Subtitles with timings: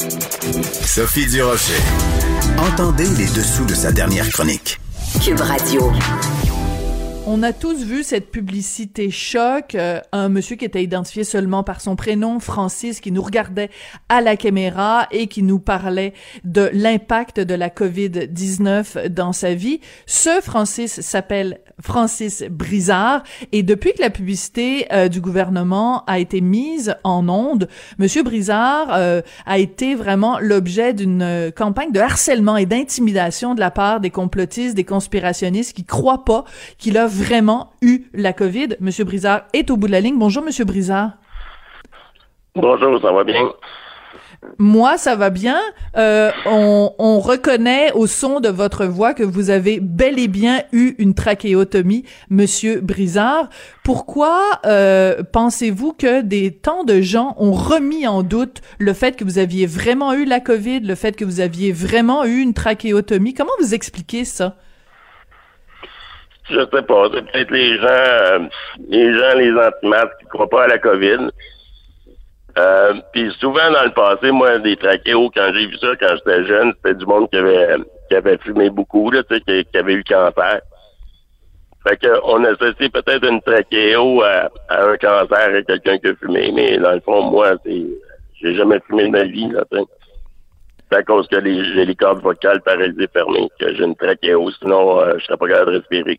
[0.00, 1.72] Sophie Durocher.
[2.56, 4.78] Entendez les dessous de sa dernière chronique.
[5.20, 5.90] Cube Radio.
[7.26, 11.80] On a tous vu cette publicité choc, euh, un monsieur qui était identifié seulement par
[11.80, 13.70] son prénom, Francis, qui nous regardait
[14.08, 19.80] à la caméra et qui nous parlait de l'impact de la COVID-19 dans sa vie.
[20.06, 26.40] Ce Francis s'appelle Francis Brizard et depuis que la publicité euh, du gouvernement a été
[26.40, 27.68] mise en onde,
[27.98, 33.70] monsieur Brizard euh, a été vraiment l'objet d'une campagne de harcèlement et d'intimidation de la
[33.70, 36.44] part des complotistes, des conspirationnistes qui croient pas
[36.78, 38.76] qu'il a vraiment eu la COVID.
[38.80, 40.18] Monsieur Brizard est au bout de la ligne.
[40.18, 41.12] Bonjour, Monsieur Brizard.
[42.54, 43.52] Bonjour, ça va bien?
[44.58, 45.60] Moi, ça va bien.
[45.96, 50.62] Euh, on, on, reconnaît au son de votre voix que vous avez bel et bien
[50.72, 53.48] eu une trachéotomie, Monsieur Brizard.
[53.84, 59.24] Pourquoi euh, pensez-vous que des tant de gens ont remis en doute le fait que
[59.24, 63.34] vous aviez vraiment eu la COVID, le fait que vous aviez vraiment eu une trachéotomie?
[63.34, 64.54] Comment vous expliquez ça?
[66.48, 67.10] Je sais pas.
[67.10, 68.38] Peut-être les gens, euh,
[68.88, 71.28] les gens, les antimasques qui croient pas à la COVID.
[72.58, 76.44] Euh, puis souvent dans le passé, moi, des trachéos, quand j'ai vu ça quand j'étais
[76.46, 77.76] jeune, c'était du monde qui avait
[78.08, 80.60] qui avait fumé beaucoup, là, sais, qui, avait eu cancer.
[81.86, 86.50] Fait que on associe peut-être une trachéo à, un cancer à quelqu'un qui a fumé,
[86.52, 87.86] mais dans le fond, moi, c'est
[88.40, 89.78] j'ai jamais fumé de ma vie, là, tu
[90.90, 95.00] C'est à cause que j'ai les cordes vocales paralysées fermées, que j'ai une trachéo, sinon
[95.00, 96.18] euh, je serais pas capable de respirer.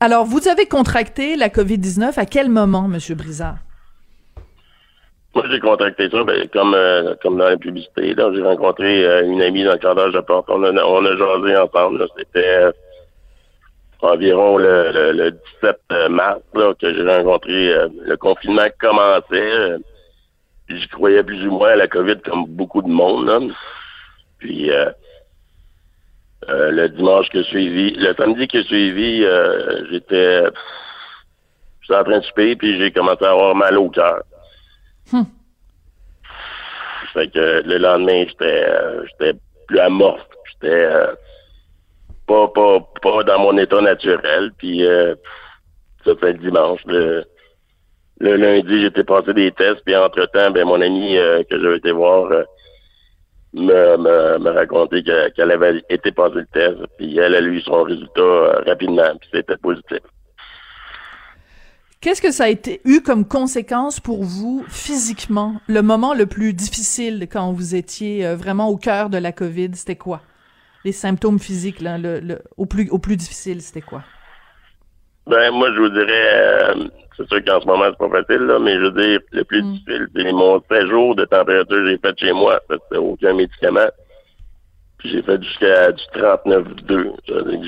[0.00, 2.98] Alors, vous avez contracté la COVID-19 à quel moment, M.
[3.16, 3.56] Brizard?
[5.34, 8.14] Moi, j'ai contracté ça, ben, comme euh, comme dans la publicité.
[8.14, 10.46] Là, j'ai rencontré euh, une amie dans le cadre de porte.
[10.48, 12.04] On a, on a jasé ensemble.
[12.18, 12.72] C'était euh,
[14.02, 15.30] environ le, le,
[15.62, 17.74] 17 mars là, que j'ai rencontré.
[18.06, 19.76] le confinement commençait.
[20.68, 23.26] J'y croyais plus ou moins à la COVID comme beaucoup de monde.
[23.26, 23.40] Là.
[24.38, 24.70] Puis
[26.48, 29.24] le dimanche que suivi, le samedi qui a suivi,
[29.90, 30.44] j'étais
[31.82, 34.22] j'étais en train de souper, puis j'ai commencé à avoir mal au cœur.
[35.12, 35.24] Hmm.
[37.12, 39.32] Fait que le lendemain, j'étais euh,
[39.66, 40.26] plus amorphe.
[40.52, 41.14] J'étais euh,
[42.26, 44.52] pas, pas, pas dans mon état naturel.
[44.58, 45.14] Puis euh,
[46.04, 46.80] ça fait le dimanche.
[46.86, 47.24] Le,
[48.20, 49.82] le lundi, j'étais passé des tests.
[49.84, 51.16] Puis entre-temps, ben mon amie
[51.50, 52.30] que j'avais été voir
[53.52, 56.78] me, me, me racontait qu'elle avait été passer le test.
[56.98, 59.16] Puis elle a eu son résultat rapidement.
[59.20, 59.98] Puis c'était positif.
[62.00, 65.56] Qu'est-ce que ça a été eu comme conséquence pour vous physiquement?
[65.68, 69.72] Le moment le plus difficile quand vous étiez euh, vraiment au cœur de la COVID,
[69.74, 70.22] c'était quoi?
[70.86, 74.02] Les symptômes physiques, là, le, au plus au plus difficile, c'était quoi?
[75.26, 76.88] Ben moi, je vous dirais, euh,
[77.18, 79.62] c'est sûr qu'en ce moment c'est pas facile là, mais je veux dire, le plus
[79.62, 79.72] mm.
[79.72, 83.90] difficile, c'est mon séjour de température que j'ai fait chez moi, parce que aucun médicament.
[84.96, 87.12] Puis j'ai fait jusqu'à du 39,2.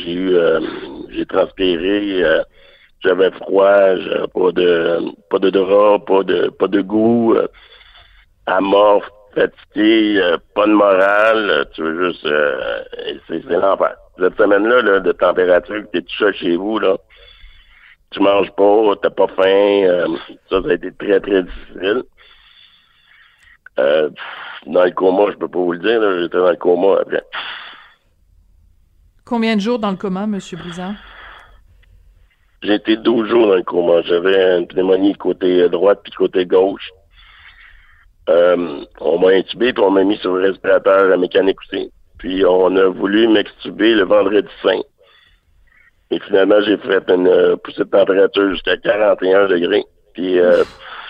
[0.07, 0.61] J'ai eu, euh,
[1.11, 2.25] j'ai transpiré
[3.03, 7.49] j'avais froid, j'avais pas de pas de drap, pas de pas de goût, euh,
[8.47, 12.83] amorphe, fatigué, euh, pas de morale, euh, tu veux juste euh,
[13.29, 13.97] c'est, c'est l'enfer.
[14.19, 16.97] Cette semaine-là, là, de température, t'es tout seul chez vous, là.
[18.11, 20.17] Tu manges pas, t'as pas faim,
[20.51, 22.03] ça, ça a été très, très difficile.
[24.67, 27.25] dans le coma, je peux pas vous le dire, j'étais dans le coma après.
[29.25, 30.39] Combien de jours dans le coma, M.
[30.59, 30.93] Brizard?
[32.63, 34.03] J'ai été 12 jours dans le coma.
[34.03, 36.91] J'avais une pneumonie côté droite puis côté gauche.
[38.29, 41.93] Euh, on m'a intubé puis on m'a mis sur le respirateur mécanique aussi.
[42.19, 44.81] Puis on a voulu m'extuber le vendredi saint.
[46.13, 49.85] Et finalement, j'ai fait une euh, poussée de température jusqu'à 41 degrés.
[50.15, 50.63] Puis euh,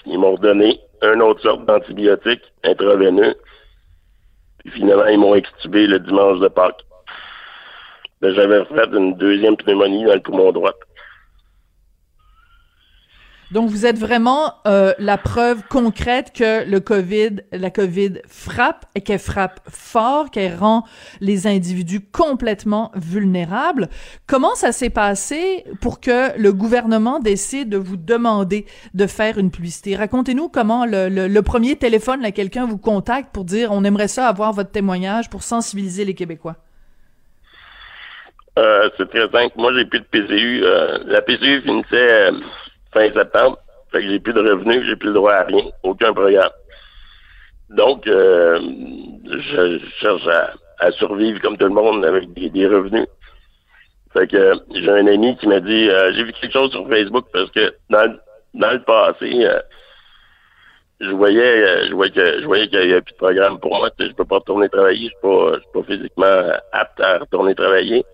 [0.06, 3.34] ils m'ont donné une autre sorte d'antibiotique intraveineux.
[4.60, 6.84] Puis finalement, ils m'ont extubé le dimanche de Pâques.
[8.22, 10.72] Ben, j'avais fait une deuxième pneumonie dans le poumon droit.
[13.52, 19.02] Donc, vous êtes vraiment euh, la preuve concrète que le COVID, la COVID frappe et
[19.02, 20.84] qu'elle frappe fort, qu'elle rend
[21.20, 23.90] les individus complètement vulnérables.
[24.26, 28.64] Comment ça s'est passé pour que le gouvernement décide de vous demander
[28.94, 29.96] de faire une publicité?
[29.96, 34.54] Racontez-nous comment le, premier téléphone, là, quelqu'un vous contacte pour dire on aimerait ça avoir
[34.54, 36.56] votre témoignage pour sensibiliser les Québécois.
[38.58, 39.52] Euh, c'est très simple.
[39.56, 40.62] Moi, j'ai plus de PCU.
[40.64, 42.30] Euh, la PCU finissait
[42.92, 43.58] fin septembre.
[43.90, 46.50] Fait que j'ai plus de revenus, j'ai plus le droit à rien, aucun programme.
[47.70, 48.58] Donc, euh,
[49.24, 50.26] je, cherche
[50.78, 53.06] à, survivre comme tout le monde avec des, revenus.
[54.12, 57.26] Fait que j'ai un ami qui m'a dit euh, j'ai vu quelque chose sur Facebook
[57.32, 58.14] parce que dans,
[58.54, 59.60] dans le passé, euh,
[61.00, 63.90] je voyais je voyais que je voyais qu'il n'y avait plus de programme pour moi.
[63.98, 67.54] Je peux pas retourner travailler, je suis pas je suis pas physiquement apte à retourner
[67.54, 68.04] travailler.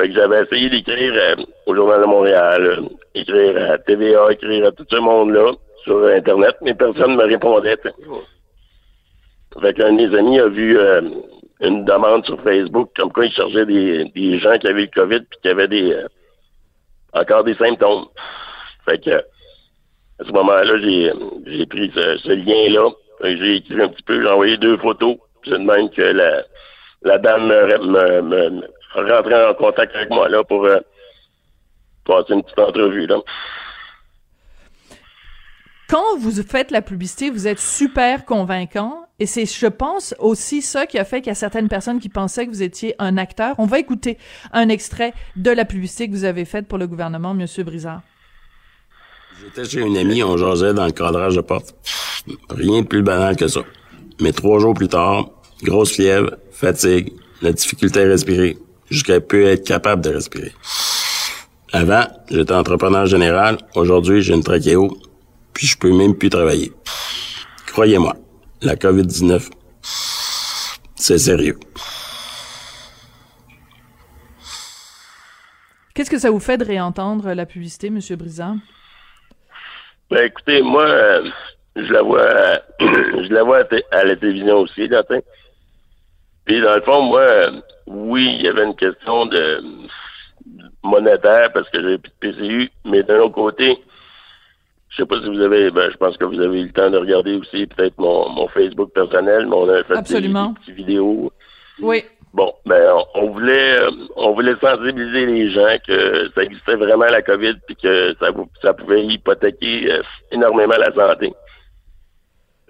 [0.00, 1.36] Fait que j'avais essayé d'écrire euh,
[1.66, 5.52] au Journal de Montréal, euh, écrire à TVA, écrire à tout ce monde-là
[5.84, 7.76] sur Internet, mais personne ne me répondait.
[9.60, 11.02] Fait qu'un de mes amis a vu euh,
[11.60, 15.38] une demande sur Facebook comme quoi il cherchait des, gens qui avaient le COVID puis
[15.42, 15.94] qui avaient des
[17.12, 18.06] encore des symptômes.
[18.86, 21.12] Fait que à ce moment-là, j'ai
[21.44, 22.88] j'ai pris ce, lien-là.
[23.22, 25.16] J'ai écrit un petit peu, j'ai envoyé deux photos.
[25.42, 26.42] Je demande que la,
[27.02, 28.62] la dame me, me
[28.94, 30.80] rentrer en contact avec moi là pour euh,
[32.04, 33.06] passer une petite entrevue.
[33.06, 33.18] Là.
[35.88, 39.06] Quand vous faites la publicité, vous êtes super convaincant.
[39.18, 42.08] Et c'est, je pense, aussi ça qui a fait qu'il y a certaines personnes qui
[42.08, 43.56] pensaient que vous étiez un acteur.
[43.58, 44.16] On va écouter
[44.52, 48.02] un extrait de la publicité que vous avez faite pour le gouvernement, Monsieur Brizard.
[49.42, 51.74] J'étais chez une amie, on jasait dans le cadrage de porte.
[52.50, 53.60] Rien de plus banal que ça.
[54.20, 55.30] Mais trois jours plus tard,
[55.62, 58.58] grosse fièvre, fatigue, la difficulté à respirer
[58.90, 60.52] jusqu'à peu être capable de respirer.
[61.72, 63.58] Avant, j'étais entrepreneur général.
[63.74, 64.88] Aujourd'hui, j'ai une trachéo,
[65.54, 66.72] puis je peux même plus travailler.
[67.68, 68.16] Croyez-moi,
[68.60, 69.48] la COVID-19,
[70.96, 71.58] c'est sérieux.
[75.94, 78.00] Qu'est-ce que ça vous fait de réentendre la publicité, M.
[78.16, 78.56] Brisant?
[80.10, 81.30] Ben, écoutez, moi, euh,
[81.76, 82.28] je la vois,
[82.80, 85.22] je la vois à, la télévision aussi, d'ailleurs.
[86.44, 87.26] Puis, dans le fond, moi,
[87.86, 89.62] oui, il y avait une question de
[90.82, 93.78] monétaire parce que j'avais plus de PCU, mais d'un autre côté,
[94.88, 96.90] je sais pas si vous avez, ben, je pense que vous avez eu le temps
[96.90, 100.48] de regarder aussi peut-être mon, Facebook personnel, mais on a fait Absolument.
[100.48, 101.32] des, petites vidéos.
[101.80, 102.04] Oui.
[102.32, 102.80] Bon, ben
[103.14, 103.76] on, voulait
[104.14, 108.28] on voulait sensibiliser les gens que ça existait vraiment la COVID puis que ça,
[108.62, 111.32] ça pouvait hypothéquer euh, énormément la santé.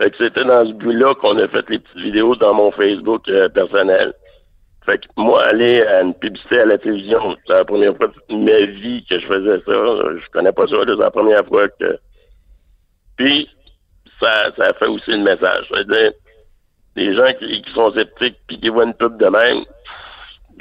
[0.00, 3.28] Fait que c'était dans ce but-là qu'on a fait les petites vidéos dans mon Facebook
[3.28, 4.14] euh, personnel.
[4.86, 8.34] Fait que moi, aller à une publicité à la télévision, c'est la première fois de
[8.34, 9.72] ma vie que je faisais ça.
[9.72, 11.98] Je connais pas ça, c'est la première fois que.
[13.18, 13.46] Puis,
[14.18, 15.66] ça, ça fait aussi le message.
[15.70, 16.12] C'est-à-dire,
[16.96, 19.64] les gens qui, sont sceptiques puis qui voient une pub de même,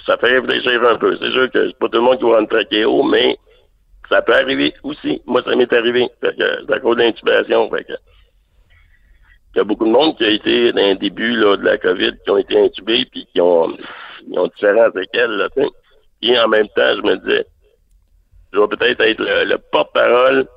[0.06, 1.16] ça fait réfléchir un peu.
[1.16, 3.38] C'est sûr que c'est pas tout le monde qui va rentrer haut, mais
[4.10, 5.22] ça peut arriver aussi.
[5.26, 6.10] Moi, ça m'est arrivé.
[6.20, 7.70] Fait que c'est à cause d'intubation.
[7.70, 7.94] Fait que
[9.54, 11.78] il y a beaucoup de monde qui a été dans un début là, de la
[11.78, 13.76] COVID, qui ont été intubés puis qui ont,
[14.28, 15.32] ils ont différents séquelles.
[15.32, 15.50] Là,
[16.22, 17.46] et en même temps, je me disais,
[18.54, 20.48] je vais peut-être être le, porte-parole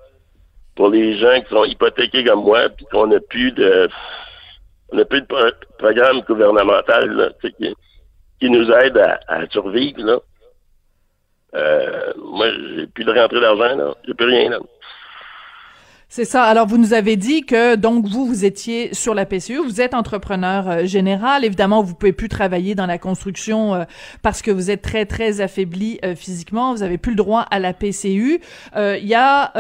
[0.75, 3.89] pour les gens qui sont hypothéqués comme moi, puis qu'on n'a plus de
[4.91, 5.27] on n'a plus de
[5.79, 7.75] programme gouvernemental là, qui,
[8.41, 10.03] qui nous aide à, à survivre.
[10.03, 10.19] Là.
[11.55, 13.95] Euh, moi, j'ai plus de rentrée d'argent, là.
[14.07, 14.59] J'ai plus rien, là.
[16.15, 16.43] C'est ça.
[16.43, 19.95] Alors, vous nous avez dit que, donc, vous, vous étiez sur la PCE, vous êtes
[19.95, 21.43] entrepreneur euh, général.
[21.43, 23.85] Évidemment, vous pouvez plus travailler dans la construction euh,
[24.21, 26.75] parce que vous êtes très, très affaibli euh, physiquement.
[26.75, 28.43] Vous avez plus le droit à la PCU.
[28.77, 29.55] Il y a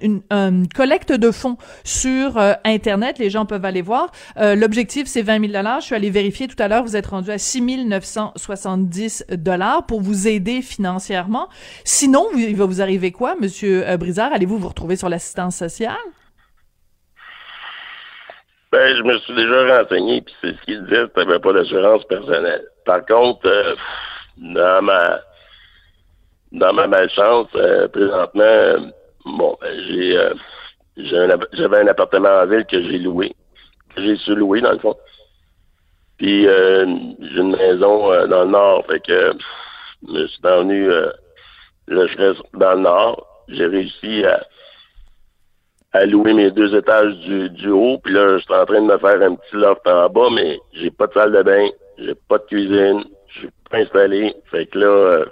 [0.00, 3.18] une, une, collecte de fonds sur Internet.
[3.18, 4.12] Les gens peuvent aller voir.
[4.36, 6.84] L'objectif, c'est 20 000 Je suis allé vérifier tout à l'heure.
[6.84, 11.48] Vous êtes rendu à 6 970 dollars pour vous aider financièrement.
[11.82, 14.32] Sinon, il va vous arriver quoi, Monsieur Brizard?
[14.32, 15.87] Allez-vous vous retrouver sur l'assistance sociale?
[18.70, 22.04] Ben, je me suis déjà renseigné, puis c'est ce qu'il disait, tu n'avais pas d'assurance
[22.04, 22.64] personnelle.
[22.84, 23.74] Par contre, euh,
[24.36, 25.20] dans ma
[26.52, 28.92] dans ma malchance, euh, présentement,
[29.24, 30.34] bon, ben, j'ai euh,
[30.96, 33.34] j'avais un appartement en ville que j'ai loué,
[33.94, 34.96] que j'ai su louer dans le fond.
[36.18, 39.32] Puis j'ai une maison dans le nord, fait que
[40.08, 43.26] je suis venu là, je dans le nord.
[43.48, 44.44] J'ai réussi à
[45.92, 47.98] à louer mes deux étages du, du haut.
[48.02, 50.58] Puis là, je suis en train de me faire un petit loft en bas, mais
[50.72, 51.68] j'ai pas de salle de bain,
[51.98, 54.34] j'ai pas de cuisine, je suis pas installé.
[54.50, 55.24] Fait que là, euh,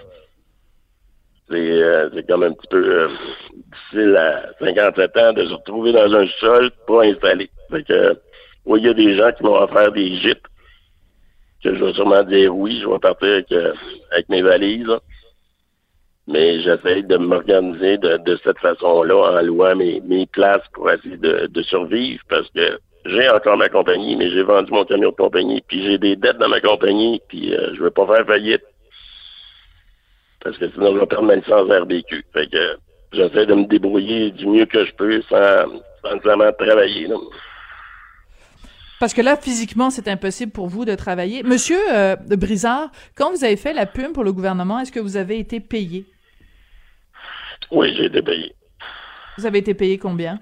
[1.48, 3.08] c'est euh, comme un petit peu euh,
[3.54, 7.50] difficile à 57 ans de se retrouver dans un sol pas installé.
[7.70, 8.18] Fait que,
[8.64, 10.42] oui, il y a des gens qui m'ont offert des gîtes,
[11.62, 13.72] que je vais sûrement dire oui, je vais partir avec, euh,
[14.10, 14.90] avec mes valises.
[16.28, 21.62] Mais j'essaie de m'organiser de, cette façon-là en louant mes, mes places pour essayer de,
[21.62, 25.85] survivre parce que j'ai encore ma compagnie, mais j'ai vendu mon camion de compagnie, puis
[25.85, 28.62] j'ai des dettes dans ma compagnie, puis je veux pas faire faillite
[30.47, 32.25] parce que sinon je vais perdre ma licence RBQ.
[32.33, 32.78] Fait que
[33.12, 35.64] j'essaie de me débrouiller du mieux que je peux sans,
[36.04, 37.09] sans travailler.
[39.00, 41.42] Parce que là, physiquement, c'est impossible pour vous de travailler.
[41.42, 45.16] Monsieur euh, Brizard, quand vous avez fait la pub pour le gouvernement, est-ce que vous
[45.16, 46.06] avez été payé?
[47.70, 48.54] Oui, j'ai été payé.
[49.38, 50.38] Vous avez été payé combien?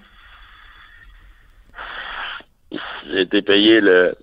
[3.07, 4.15] J'ai été payé le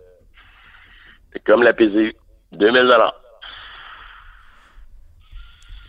[1.44, 2.14] comme la PCU,
[2.52, 3.21] 2000 dollars.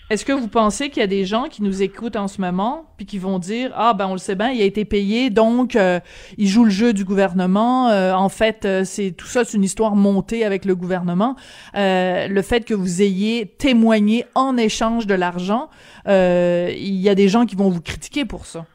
[0.09, 2.85] Est-ce que vous pensez qu'il y a des gens qui nous écoutent en ce moment
[2.97, 5.75] puis qui vont dire ah ben on le sait bien il a été payé donc
[5.75, 6.01] euh,
[6.37, 9.63] il joue le jeu du gouvernement euh, en fait euh, c'est tout ça c'est une
[9.63, 11.35] histoire montée avec le gouvernement
[11.73, 15.69] le fait que vous ayez témoigné en échange de l'argent
[16.05, 18.65] il y a des gens qui vont vous critiquer pour ça.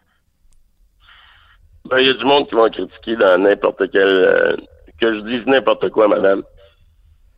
[1.90, 4.56] Ben il y a du monde qui va critiquer dans n'importe quel
[5.00, 6.42] que je dise n'importe quoi madame.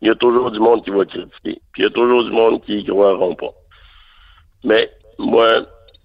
[0.00, 1.60] Il y a toujours du monde qui va critiquer.
[1.72, 3.52] Puis il y a toujours du monde qui y croiront pas.
[4.64, 5.62] Mais moi,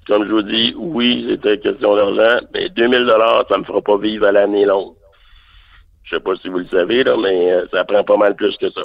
[0.07, 3.97] comme je vous dis, oui, c'était question d'argent, mais 2000 dollars, ça me fera pas
[3.97, 4.93] vivre à l'année longue.
[6.03, 8.55] Je sais pas si vous le savez, là, mais euh, ça prend pas mal plus
[8.57, 8.81] que ça.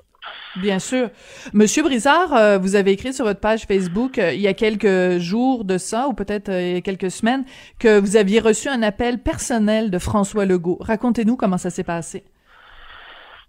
[0.56, 1.10] Bien sûr.
[1.52, 5.18] Monsieur Brizard, euh, vous avez écrit sur votre page Facebook euh, il y a quelques
[5.18, 7.44] jours de ça, ou peut-être il y a quelques semaines,
[7.78, 10.78] que vous aviez reçu un appel personnel de François Legault.
[10.80, 12.24] Racontez-nous comment ça s'est passé.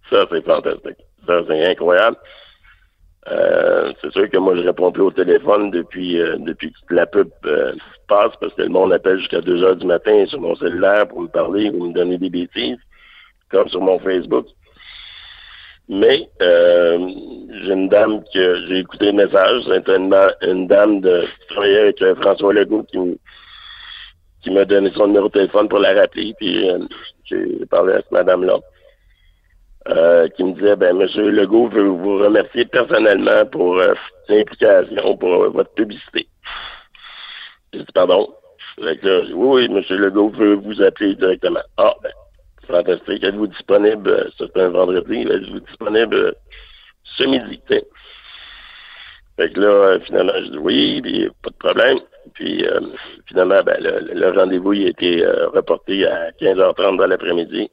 [0.10, 0.98] Ça, c'est fantastique.
[1.26, 2.18] Ça, c'est incroyable.
[3.30, 7.06] Euh, c'est sûr que moi je réponds plus au téléphone depuis euh, depuis que la
[7.06, 7.74] pub euh,
[8.08, 11.22] passe parce que le monde appelle jusqu'à 2 heures du matin sur mon cellulaire pour
[11.22, 12.80] me parler ou me donner des bêtises,
[13.52, 14.48] comme sur mon Facebook.
[15.88, 21.80] Mais j'ai une dame que j'ai écouté le message, c'est une, dame de qui travaillait
[21.80, 22.98] avec François Legault qui
[24.42, 26.68] qui m'a donné son numéro de téléphone pour la rappeler, puis
[27.26, 28.58] j'ai parlé à cette madame-là.
[29.90, 33.96] Euh, qui me disait ben Monsieur Legault veut vous remercier personnellement pour euh,
[34.30, 36.28] l'implication, pour euh, votre publicité.
[37.74, 38.32] J'ai dit pardon?
[38.78, 39.00] oui,
[39.34, 41.62] oui, Monsieur Legault veut vous appeler directement.
[41.78, 42.12] Ah ben,
[42.68, 43.24] fantastique.
[43.24, 46.36] Êtes-vous disponible, c'est un vendredi, êtes-vous disponible
[47.04, 47.84] ce midi, t'sais.
[49.36, 51.98] Fait que là, finalement, je dis oui, puis pas de problème.
[52.36, 52.64] Puis
[53.26, 57.72] finalement, ben, le, le rendez-vous il a été reporté à 15h30 dans l'après-midi.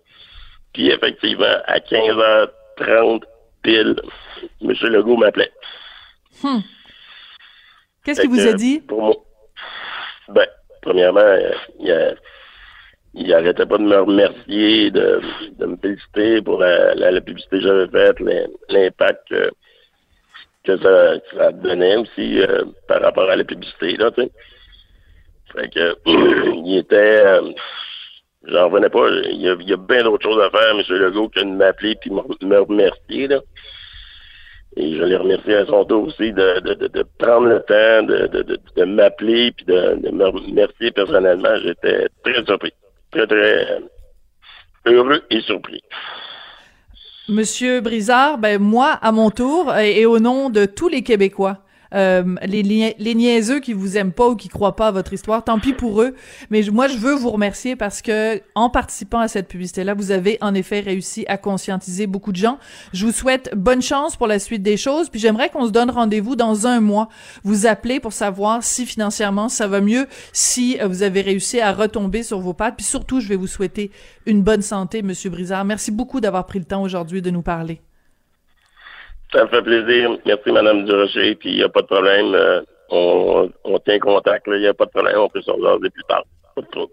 [0.72, 3.22] Puis effectivement, à 15h30
[3.62, 3.96] pile,
[4.62, 4.72] M.
[4.82, 5.52] Legault m'appelait.
[6.42, 6.60] Hmm.
[8.04, 8.80] Qu'est-ce qu'il vous a dit?
[8.80, 9.14] Pour moi,
[10.28, 10.46] ben,
[10.82, 12.16] premièrement, euh, il,
[13.14, 15.20] il arrêtait pas de me remercier, de,
[15.58, 18.20] de me féliciter pour la, la, publicité que j'avais faite,
[18.68, 19.50] l'impact que,
[20.64, 24.30] que ça, ça, donnait aussi euh, par rapport à la publicité, là, tu sais.
[25.54, 27.25] Fait que, il était...
[27.26, 27.52] Euh,
[28.47, 29.09] J'en revenais pas.
[29.30, 30.83] Il y a, il y a bien d'autres choses à faire, M.
[30.88, 33.28] Legault, que de m'appeler puis me remercier.
[33.28, 33.40] Là.
[34.76, 38.28] Et je l'ai remercié à son tour aussi de, de, de, prendre le temps de,
[38.28, 41.57] de, de m'appeler puis de, me remercier personnellement.
[41.64, 42.73] J'étais très surpris.
[43.11, 43.80] Très, très
[44.87, 45.83] heureux et surpris.
[47.28, 51.59] Monsieur Brizard, ben moi, à mon tour, et au nom de tous les Québécois,
[51.95, 52.62] euh, les,
[52.99, 55.73] les niaiseux qui vous aiment pas ou qui croient pas à votre histoire, tant pis
[55.73, 56.14] pour eux.
[56.50, 60.38] Mais moi, je veux vous remercier parce que en participant à cette publicité-là, vous avez
[60.40, 62.59] en effet réussi à conscientiser beaucoup de gens.
[62.92, 65.09] Je vous souhaite bonne chance pour la suite des choses.
[65.09, 67.09] Puis j'aimerais qu'on se donne rendez-vous dans un mois.
[67.45, 71.73] Vous appelez pour savoir si financièrement ça va mieux, si euh, vous avez réussi à
[71.73, 72.76] retomber sur vos pattes.
[72.76, 73.90] Puis surtout, je vais vous souhaiter
[74.26, 75.64] une bonne santé, Monsieur Brizard.
[75.64, 77.80] Merci beaucoup d'avoir pris le temps aujourd'hui de nous parler.
[79.32, 80.18] Ça me fait plaisir.
[80.25, 81.35] Merci, Madame Durocher.
[81.35, 82.35] Puis, il n'y a pas de problème.
[82.35, 84.47] Euh, on, on, tient contact.
[84.47, 85.18] Il n'y a pas de problème.
[85.18, 86.25] On peut se regarder plus tard.
[86.54, 86.92] Pas de trouble.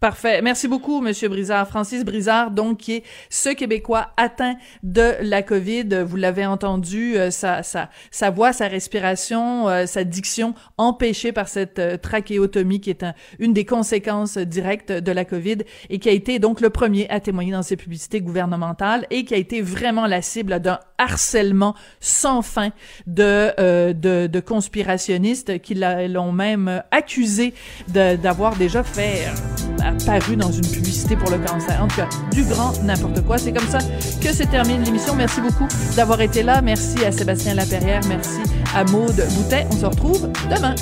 [0.00, 0.40] Parfait.
[0.40, 1.68] Merci beaucoup, Monsieur Brizard.
[1.68, 6.04] Francis Brizard, donc, qui est ce Québécois atteint de la COVID.
[6.06, 11.48] Vous l'avez entendu, euh, sa, sa, sa voix, sa respiration, euh, sa diction empêchée par
[11.48, 15.58] cette euh, trachéotomie qui est un, une des conséquences directes de la COVID
[15.90, 19.34] et qui a été donc le premier à témoigner dans ses publicités gouvernementales et qui
[19.34, 22.70] a été vraiment la cible d'un harcèlement sans fin
[23.06, 27.52] de, de, de conspirationnistes qui l'ont même accusé
[27.88, 29.26] d'avoir déjà fait
[29.80, 31.82] apparu dans une publicité pour le cancer.
[31.82, 33.38] En tout cas, du grand n'importe quoi.
[33.38, 33.78] C'est comme ça
[34.20, 35.14] que se termine l'émission.
[35.14, 36.62] Merci beaucoup d'avoir été là.
[36.62, 38.00] Merci à Sébastien Laperrière.
[38.08, 38.40] Merci
[38.74, 39.66] à Maude Boutet.
[39.70, 40.74] On se retrouve demain.